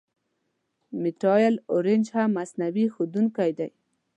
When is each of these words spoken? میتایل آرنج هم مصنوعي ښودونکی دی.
میتایل 1.01 1.55
آرنج 1.75 2.05
هم 2.15 2.29
مصنوعي 2.37 2.85
ښودونکی 2.93 3.51
دی. 3.57 3.69